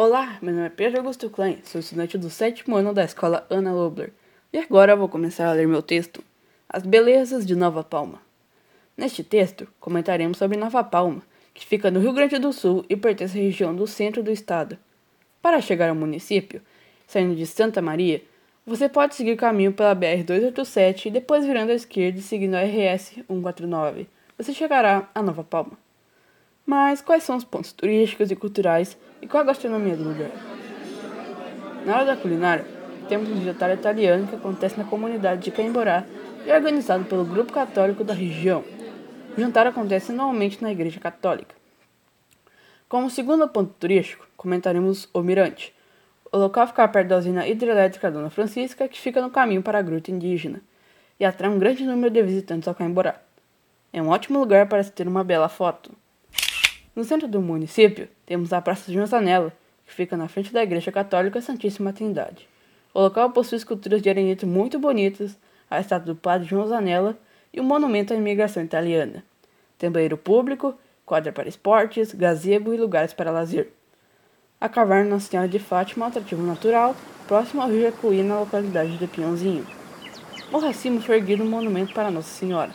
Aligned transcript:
Olá, 0.00 0.38
meu 0.40 0.54
nome 0.54 0.66
é 0.66 0.70
Pedro 0.70 0.98
Augusto 1.00 1.28
Klein, 1.28 1.58
sou 1.64 1.80
estudante 1.80 2.16
do 2.16 2.30
sétimo 2.30 2.76
ano 2.76 2.94
da 2.94 3.02
escola 3.02 3.44
Ana 3.50 3.72
Lobler 3.72 4.12
e 4.52 4.58
agora 4.58 4.94
vou 4.94 5.08
começar 5.08 5.48
a 5.48 5.52
ler 5.52 5.66
meu 5.66 5.82
texto, 5.82 6.22
As 6.68 6.86
Belezas 6.86 7.44
de 7.44 7.56
Nova 7.56 7.82
Palma. 7.82 8.22
Neste 8.96 9.24
texto, 9.24 9.66
comentaremos 9.80 10.38
sobre 10.38 10.56
Nova 10.56 10.84
Palma, 10.84 11.20
que 11.52 11.66
fica 11.66 11.90
no 11.90 11.98
Rio 11.98 12.12
Grande 12.12 12.38
do 12.38 12.52
Sul 12.52 12.86
e 12.88 12.94
pertence 12.94 13.36
à 13.36 13.42
região 13.42 13.74
do 13.74 13.88
centro 13.88 14.22
do 14.22 14.30
estado. 14.30 14.78
Para 15.42 15.60
chegar 15.60 15.88
ao 15.88 15.96
município, 15.96 16.62
saindo 17.04 17.34
de 17.34 17.44
Santa 17.44 17.82
Maria, 17.82 18.22
você 18.64 18.88
pode 18.88 19.16
seguir 19.16 19.34
caminho 19.34 19.72
pela 19.72 19.96
BR-287 19.96 21.06
e 21.06 21.10
depois 21.10 21.44
virando 21.44 21.72
à 21.72 21.74
esquerda 21.74 22.20
e 22.20 22.22
seguindo 22.22 22.54
a 22.54 22.62
RS 22.62 23.14
149. 23.26 24.06
Você 24.38 24.52
chegará 24.52 25.10
a 25.12 25.20
Nova 25.20 25.42
Palma. 25.42 25.87
Mas 26.70 27.00
quais 27.00 27.22
são 27.22 27.34
os 27.34 27.44
pontos 27.44 27.72
turísticos 27.72 28.30
e 28.30 28.36
culturais 28.36 28.94
e 29.22 29.26
qual 29.26 29.42
a 29.42 29.46
gastronomia 29.46 29.96
do 29.96 30.04
lugar? 30.04 30.30
Na 31.86 31.96
hora 31.96 32.04
da 32.04 32.14
culinária, 32.14 32.66
temos 33.08 33.30
um 33.30 33.42
jantar 33.42 33.72
italiano 33.72 34.26
que 34.26 34.34
acontece 34.34 34.76
na 34.76 34.84
comunidade 34.84 35.40
de 35.40 35.50
Caimborá 35.50 36.04
e 36.44 36.50
é 36.50 36.54
organizado 36.54 37.06
pelo 37.06 37.24
grupo 37.24 37.54
católico 37.54 38.04
da 38.04 38.12
região. 38.12 38.62
O 39.34 39.40
jantar 39.40 39.66
acontece 39.66 40.12
anualmente 40.12 40.62
na 40.62 40.70
Igreja 40.70 41.00
Católica. 41.00 41.54
Como 42.86 43.08
segundo 43.08 43.48
ponto 43.48 43.72
turístico, 43.80 44.28
comentaremos 44.36 45.08
o 45.14 45.22
Mirante. 45.22 45.74
O 46.30 46.36
local 46.36 46.66
fica 46.66 46.86
perto 46.86 47.08
da 47.08 47.16
usina 47.16 47.48
hidrelétrica 47.48 48.10
Dona 48.10 48.28
Francisca, 48.28 48.86
que 48.86 49.00
fica 49.00 49.22
no 49.22 49.30
caminho 49.30 49.62
para 49.62 49.78
a 49.78 49.82
Gruta 49.82 50.10
Indígena, 50.10 50.60
e 51.18 51.24
atrai 51.24 51.50
um 51.50 51.58
grande 51.58 51.82
número 51.82 52.12
de 52.12 52.22
visitantes 52.22 52.68
ao 52.68 52.74
Caimborá. 52.74 53.22
É 53.90 54.02
um 54.02 54.10
ótimo 54.10 54.38
lugar 54.38 54.68
para 54.68 54.82
se 54.82 54.92
ter 54.92 55.08
uma 55.08 55.24
bela 55.24 55.48
foto. 55.48 55.90
No 56.98 57.04
centro 57.04 57.28
do 57.28 57.40
município, 57.40 58.08
temos 58.26 58.52
a 58.52 58.60
Praça 58.60 58.90
de 58.90 59.06
Zanella, 59.06 59.52
que 59.86 59.94
fica 59.94 60.16
na 60.16 60.26
frente 60.26 60.52
da 60.52 60.64
Igreja 60.64 60.90
Católica 60.90 61.40
Santíssima 61.40 61.92
Trindade. 61.92 62.48
O 62.92 63.00
local 63.00 63.30
possui 63.30 63.56
esculturas 63.56 64.02
de 64.02 64.10
arenito 64.10 64.48
muito 64.48 64.80
bonitas, 64.80 65.38
a 65.70 65.78
estátua 65.78 66.12
do 66.12 66.16
Padre 66.16 66.48
João 66.48 66.66
Zanella 66.66 67.16
e 67.52 67.60
o 67.60 67.62
monumento 67.62 68.12
à 68.12 68.16
imigração 68.16 68.64
italiana. 68.64 69.22
Tem 69.78 69.88
banheiro 69.88 70.16
público, 70.16 70.74
quadra 71.06 71.30
para 71.30 71.48
esportes, 71.48 72.12
gazebo 72.12 72.74
e 72.74 72.76
lugares 72.76 73.12
para 73.12 73.30
lazer. 73.30 73.70
A 74.60 74.68
caverna 74.68 75.10
Nossa 75.10 75.30
Senhora 75.30 75.48
de 75.48 75.60
Fátima 75.60 76.04
é 76.04 76.06
um 76.06 76.10
atrativo 76.10 76.42
natural, 76.42 76.96
próximo 77.28 77.62
ao 77.62 77.68
Rio 77.68 77.82
Jacuí, 77.82 78.24
na 78.24 78.40
localidade 78.40 78.98
de 78.98 79.06
Pinhãozinho. 79.06 79.64
Morro 80.50 80.66
acima 80.66 81.00
foi 81.00 81.18
erguido 81.18 81.44
um 81.44 81.48
monumento 81.48 81.94
para 81.94 82.10
Nossa 82.10 82.30
Senhora. 82.30 82.72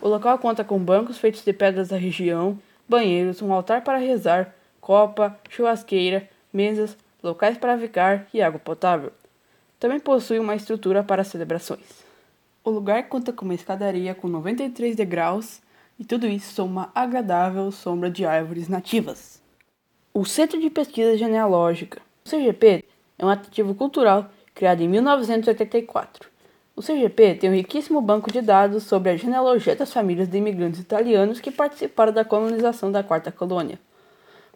O 0.00 0.08
local 0.08 0.38
conta 0.38 0.64
com 0.64 0.78
bancos 0.78 1.18
feitos 1.18 1.44
de 1.44 1.52
pedras 1.52 1.88
da 1.88 1.98
região 1.98 2.58
banheiros, 2.90 3.40
um 3.40 3.52
altar 3.52 3.82
para 3.82 3.96
rezar, 3.96 4.54
copa, 4.80 5.38
churrasqueira, 5.48 6.28
mesas, 6.52 6.96
locais 7.22 7.56
para 7.56 7.78
ficar 7.78 8.26
e 8.34 8.42
água 8.42 8.58
potável. 8.58 9.12
Também 9.78 10.00
possui 10.00 10.38
uma 10.38 10.56
estrutura 10.56 11.02
para 11.04 11.24
celebrações. 11.24 12.04
O 12.64 12.70
lugar 12.70 13.08
conta 13.08 13.32
com 13.32 13.44
uma 13.44 13.54
escadaria 13.54 14.14
com 14.14 14.28
93 14.28 14.96
degraus 14.96 15.62
e 15.98 16.04
tudo 16.04 16.26
isso 16.26 16.52
sob 16.52 16.70
uma 16.70 16.90
agradável 16.94 17.70
sombra 17.70 18.10
de 18.10 18.26
árvores 18.26 18.68
nativas. 18.68 19.40
O 20.12 20.24
Centro 20.24 20.60
de 20.60 20.68
Pesquisa 20.68 21.16
Genealógica, 21.16 22.02
o 22.26 22.28
CGP, 22.28 22.84
é 23.16 23.24
um 23.24 23.28
ativo 23.28 23.74
cultural 23.74 24.28
criado 24.52 24.82
em 24.82 24.88
1984 24.88 26.29
o 26.80 26.82
CGP 26.82 27.34
tem 27.34 27.50
um 27.50 27.54
riquíssimo 27.54 28.00
banco 28.00 28.32
de 28.32 28.40
dados 28.40 28.84
sobre 28.84 29.10
a 29.10 29.16
genealogia 29.16 29.76
das 29.76 29.92
famílias 29.92 30.26
de 30.26 30.38
imigrantes 30.38 30.80
italianos 30.80 31.38
que 31.38 31.50
participaram 31.50 32.10
da 32.10 32.24
colonização 32.24 32.90
da 32.90 33.02
Quarta 33.02 33.30
Colônia. 33.30 33.78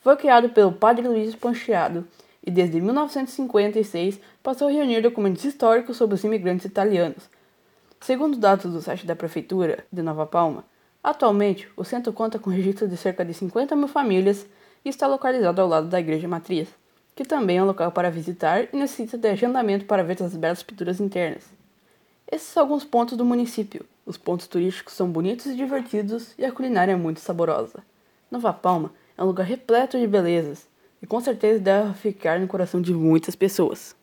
Foi 0.00 0.16
criado 0.16 0.48
pelo 0.50 0.70
padre 0.70 1.08
Luiz 1.08 1.34
Ponchiado 1.34 2.06
e 2.46 2.48
desde 2.48 2.80
1956 2.80 4.20
passou 4.40 4.68
a 4.68 4.70
reunir 4.70 5.00
documentos 5.00 5.44
históricos 5.44 5.96
sobre 5.96 6.14
os 6.14 6.22
imigrantes 6.22 6.64
italianos. 6.64 7.28
Segundo 8.00 8.38
dados 8.38 8.72
do 8.72 8.80
site 8.80 9.04
da 9.04 9.16
Prefeitura 9.16 9.84
de 9.92 10.00
Nova 10.00 10.24
Palma, 10.24 10.64
atualmente 11.02 11.68
o 11.76 11.82
centro 11.82 12.12
conta 12.12 12.38
com 12.38 12.50
registro 12.50 12.86
de 12.86 12.96
cerca 12.96 13.24
de 13.24 13.34
50 13.34 13.74
mil 13.74 13.88
famílias 13.88 14.46
e 14.84 14.88
está 14.88 15.08
localizado 15.08 15.60
ao 15.60 15.66
lado 15.66 15.88
da 15.88 15.98
Igreja 15.98 16.28
Matriz, 16.28 16.68
que 17.16 17.24
também 17.24 17.58
é 17.58 17.62
um 17.64 17.66
local 17.66 17.90
para 17.90 18.12
visitar 18.12 18.68
e 18.72 18.76
necessita 18.76 19.18
de 19.18 19.26
agendamento 19.26 19.86
para 19.86 20.04
ver 20.04 20.22
as 20.22 20.36
belas 20.36 20.62
pinturas 20.62 21.00
internas. 21.00 21.61
Esses 22.32 22.48
são 22.48 22.62
alguns 22.62 22.82
pontos 22.82 23.14
do 23.14 23.26
município. 23.26 23.84
Os 24.06 24.16
pontos 24.16 24.46
turísticos 24.46 24.94
são 24.94 25.06
bonitos 25.10 25.44
e 25.44 25.54
divertidos 25.54 26.32
e 26.38 26.46
a 26.46 26.50
culinária 26.50 26.92
é 26.92 26.96
muito 26.96 27.20
saborosa. 27.20 27.84
Nova 28.30 28.54
Palma 28.54 28.90
é 29.18 29.22
um 29.22 29.26
lugar 29.26 29.44
repleto 29.44 29.98
de 29.98 30.06
belezas 30.06 30.66
e 31.02 31.06
com 31.06 31.20
certeza 31.20 31.60
deve 31.60 31.92
ficar 31.92 32.40
no 32.40 32.48
coração 32.48 32.80
de 32.80 32.94
muitas 32.94 33.36
pessoas. 33.36 33.94